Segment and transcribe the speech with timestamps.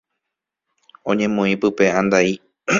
[1.11, 2.27] Oñemoĩ pype andai.